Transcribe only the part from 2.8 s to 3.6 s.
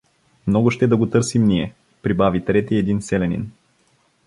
селянин.